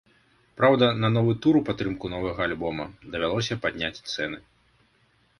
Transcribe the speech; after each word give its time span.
Праўда, 0.59 0.85
на 1.01 1.09
новы 1.17 1.33
тур 1.45 1.59
у 1.59 1.59
падтрымку 1.67 2.09
новага 2.13 2.41
альбома 2.45 2.85
давялося 3.17 3.57
падняць 3.67 4.03
цэны. 4.15 4.37